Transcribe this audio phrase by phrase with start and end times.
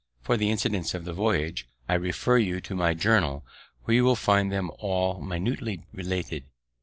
[0.23, 3.45] For the incidents of the voyage, I refer you to my Journal,
[3.83, 6.45] where you will find them all minutely related.